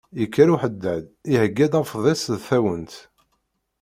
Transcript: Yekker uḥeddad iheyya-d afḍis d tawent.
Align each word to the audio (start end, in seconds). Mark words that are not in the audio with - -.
Yekker 0.19 0.47
uḥeddad 0.53 1.03
iheyya-d 1.33 1.73
afḍis 1.81 2.23
d 2.33 2.35
tawent. 2.47 2.95